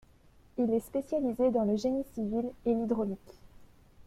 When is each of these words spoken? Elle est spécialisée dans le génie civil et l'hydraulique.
Elle 0.57 0.71
est 0.71 0.79
spécialisée 0.79 1.51
dans 1.51 1.63
le 1.63 1.75
génie 1.77 2.05
civil 2.15 2.49
et 2.65 2.73
l'hydraulique. 2.73 3.37